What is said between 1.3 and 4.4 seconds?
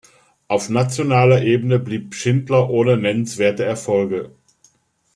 Ebene blieb Schindler ohne nennenswerte Erfolge.